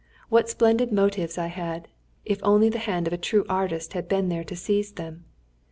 What 0.29 0.49
splendid 0.49 0.91
motives 0.91 1.37
I 1.37 1.45
had; 1.45 1.87
if 2.25 2.39
only 2.41 2.69
the 2.69 2.79
hand 2.79 3.05
of 3.05 3.13
a 3.13 3.19
true 3.19 3.45
artist 3.47 3.93
had 3.93 4.07
been 4.07 4.29
there 4.29 4.43
to 4.45 4.55
seize 4.55 4.93
them! 4.93 5.25